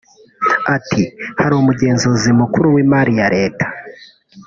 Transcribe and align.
Ati 0.75 1.03
“Hari 1.41 1.53
umugenzuzi 1.55 2.29
mukuru 2.39 2.67
w’imari 2.75 3.13
ya 3.19 3.27
leta 3.35 3.65